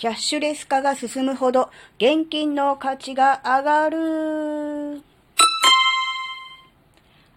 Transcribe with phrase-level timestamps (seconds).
[0.00, 1.68] キャッシュレス化が進むほど
[1.98, 5.02] 現金の価値が上がる。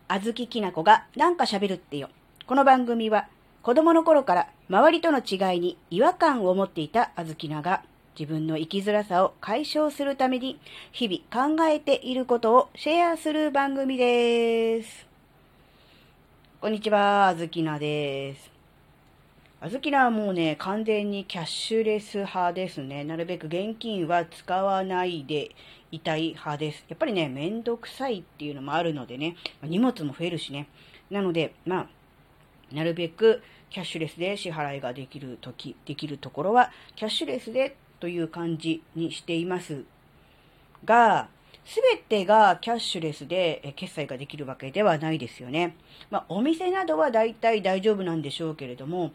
[0.07, 2.07] あずききなこがなんか喋るってよ。
[2.47, 3.27] この番組は
[3.63, 7.83] 子供の頃から周りとの違いに違和感を持っていたあずきなが
[8.17, 10.57] 自分の生きづらさを解消するために
[10.93, 15.05] 日々考えていることをシェアする番組です。
[16.61, 18.52] こんにちは、あずきなです。
[19.65, 23.05] あずきなはもうね、完全にキャッシュレス派ですね。
[23.05, 25.51] なるべく現金は使わないで
[25.89, 26.83] いたい派です。
[26.89, 30.67] やっぱりね、めんどくさいっていうのもあるのでね、荷物も増えるしね。
[31.09, 39.85] なので、まあ、なるべくキャッシュレスで支払いができるとき、できるところは、キャッシュレスでという感じにしています
[40.83, 41.29] が、
[41.63, 45.77] すべてがキャッシュレスで決済ができるわけではないですよね。
[46.11, 49.13] まあ、お店などは大体大丈夫なんでしょうけれども、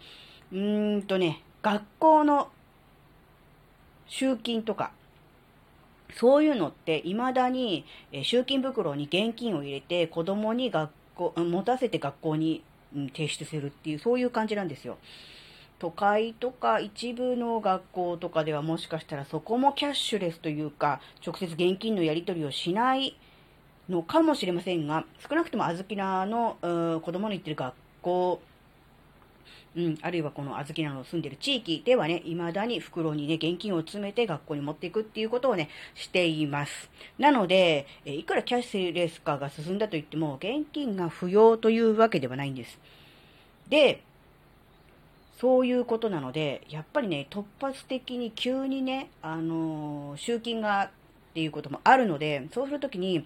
[0.52, 2.48] うーんとね、学校の
[4.06, 4.92] 集金とか、
[6.14, 12.62] そういうのって未だにえ集金袋に現金を入れて子供に学校、持たせて学校に
[12.96, 14.96] うん提出するっていう、そういう感じなんですよ。
[15.78, 23.14] 都会とか一部の学校とかではもしかしたらそこもキャッシュレスというか、直接現金のやり取りをしない
[23.88, 28.40] のかもしれませんが、少なくともあずきなの子供の行ってる学校
[29.76, 36.90] うん、あるいはこの小豆など住んでる地域ではね、未だに袋にね、現金を詰めて学校に持っていくっていうことをね、しています。
[37.18, 42.78] なので、えいくらキャッシュレス化が進んだと言っても、現金が不要というわけではないんです。
[43.68, 44.02] で、
[45.40, 50.90] そういうことなので、やっぱりね、突発的に急にね、あのー、集金がっ
[51.34, 53.24] ていうこともあるので、そうするときに、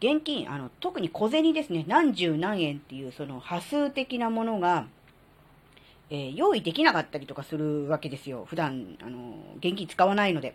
[0.00, 4.86] 現金、あの、特に小銭ですね、何十何円っていう、その、波数的なものが、
[6.10, 8.44] えー、用意できなかったりとかするわけですよ。
[8.48, 10.54] 普段、あの、現金使わないので。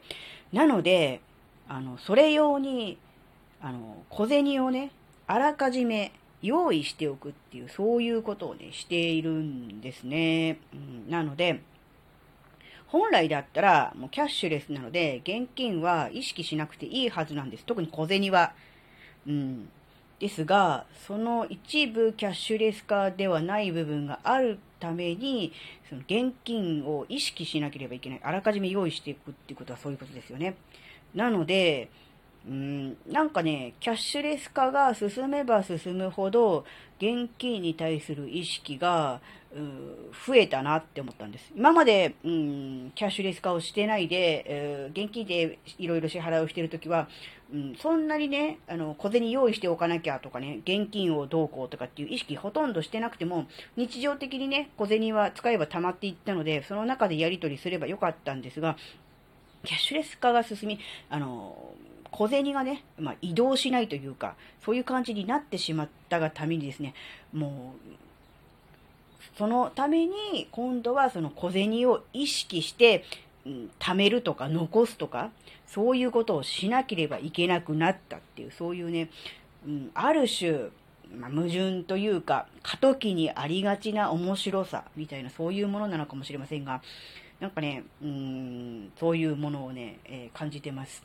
[0.53, 1.21] なので、
[1.67, 2.97] あの、それ用に、
[3.61, 4.91] あの、小銭をね、
[5.27, 6.11] あらかじめ
[6.41, 10.59] 用意しておくっていう、そういうことをね、しているんですね。
[10.73, 11.61] うん、なので、
[12.87, 17.65] 本来だったら、もうキャッシュレスなので、現金は意識しなくていいはずなんです。
[17.65, 18.53] 特に小銭は。
[19.27, 19.69] うん。
[20.19, 25.53] ですが、その一部キャッシュレス化ではない部分があるために、
[25.89, 28.19] その現金を意識しなければいけない。
[28.23, 30.55] あらかじめ用意していくっていうことはそういうことですよね。
[31.15, 31.89] なので、
[32.47, 36.65] うん、なんかね、キャッシュレス化が進めば進むほど、
[36.97, 41.51] 現金に対する意識が、うん、増えたなって思ったんです。
[41.55, 47.07] 今まで、うん、キャッシュレス化をしてないで、現金でいろいろ支払いをしているときは、
[47.51, 58.77] うん、そんなにね、あの、小銭用意しておかなきゃとかね、現金をどうこうとかっていう意識ほとんどしてなくても、日常的にね、小銭は使えば溜まっていったので、その中でやり取りすればよかったんですが、
[59.63, 61.73] キャッシュレス化が進み、あの、
[62.11, 66.93] 小銭がね、まあ、移動しないというか、そういう感じになってしまったがためにですね、
[67.33, 73.05] もう、そのために、今度はその小銭を意識して、
[73.45, 75.31] うん、貯めるとか残すとか、
[75.67, 79.09] そういうことをしなければいけなくなったっていう、そういうね、
[79.93, 80.69] ある種、
[81.15, 86.81] まあ、矛盾というか、過渡期にありがちな面白さみたいな、そういうものなのかもしれませんが、
[87.39, 91.03] なんかね、うん、そういうものをね、えー、感じてます。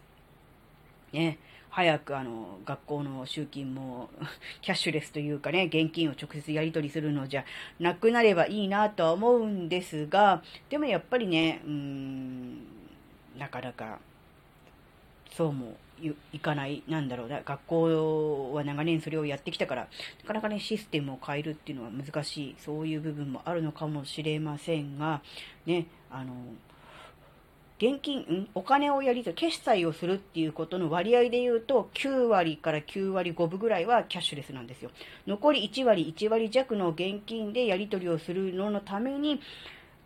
[1.12, 1.38] ね、
[1.70, 4.10] 早くあの、学校の集金も
[4.60, 7.44] キャッシュレスというかね、現金を直接やり取りするのじゃ
[7.78, 12.58] なくなればいいなとは思うんですが、でもやっぱりね、うん、
[13.38, 14.00] なかなか、
[15.30, 15.76] そうも
[16.32, 19.88] いかない、なんだろうな、学校は長年それをやってきたから、
[20.22, 25.22] なかなかね、システムを変えるっていうのは難しい、そういう部分もあるのかもしれませんが、
[25.66, 26.34] ね、あの、
[27.76, 34.90] 現金、んお金をやりと、決済をするっていうことの割合で言うと、9割から9割5分ぐらいはキャッシュレスなんですよ。
[35.26, 39.40] 残り1割、1割弱の現金でやり取りをするののために、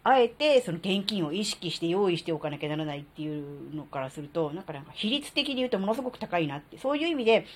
[0.08, 7.46] あえてその現金を意識して用意しておかなきゃならないっていうのからすると、なんかなんか比率的に言うとものすごく高いなって、そういう意味で、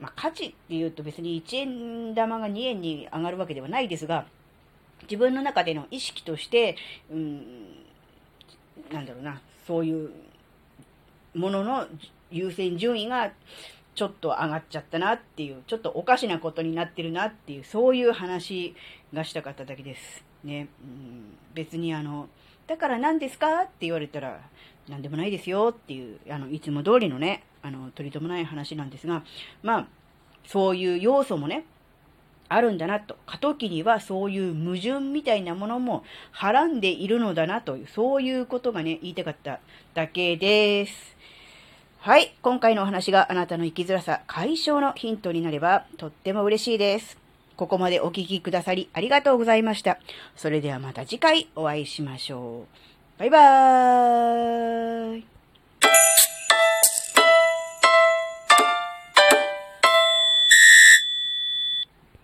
[0.00, 4.26] まあ、価値っていうと別に1円玉が2円に上がるわけではないですが、
[5.02, 6.76] 自分の中での意識として、
[7.10, 7.42] うん、
[8.92, 10.10] なんだろうな、そういう
[11.34, 11.86] ものの
[12.30, 13.32] 優先順位が
[13.94, 18.74] ちょっと上がっちゃったなっていう、ちょっとおかしなことになってるなっていう、そういう話
[19.12, 20.33] がしたかっただけです。
[20.44, 22.28] ね、うん、別にあの、
[22.66, 23.62] だから何ですか？
[23.62, 24.40] って言われたら、
[24.88, 29.22] 何でもないですよっていう、あの、いつも通りのね、あの、取り留めない話なんですが、
[29.62, 29.86] まあ、
[30.46, 31.64] そういう要素もね、
[32.48, 33.16] あるんだなと。
[33.26, 39.60] 過渡期にはそういう矛盾みたいなものもはらんでいるのだなという、そういうことがね、言いたかった
[39.94, 41.16] だけです。
[42.00, 42.34] はい。
[42.42, 47.23] 今回のお話があなたの生きづらさ解消のヒントになればとっても嬉しいです。
[47.56, 49.98] ここまでお聴きくださりありがとうございました。
[50.36, 52.66] それではまた次回お会いしましょ
[53.16, 53.18] う。
[53.18, 55.33] バイバーイ。